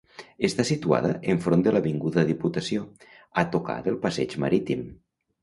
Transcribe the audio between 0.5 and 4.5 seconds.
situada enfront de l’avinguda Diputació, a tocar del passeig